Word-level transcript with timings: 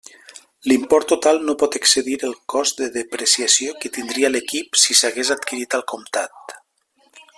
L'import 0.69 1.07
total 1.09 1.41
no 1.49 1.53
pot 1.63 1.77
excedir 1.79 2.15
el 2.29 2.33
cost 2.53 2.81
de 2.83 2.87
depreciació 2.95 3.77
que 3.83 3.93
tindria 3.99 4.33
l'equip 4.33 4.81
si 4.85 4.99
s'hagués 5.03 5.33
adquirit 5.37 5.77
al 5.81 5.85
comptat. 5.93 6.57